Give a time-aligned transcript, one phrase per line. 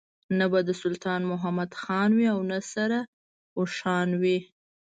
[0.37, 2.99] نه به سلطان محمد خان وي او نه سره
[3.57, 4.39] اوښان وي.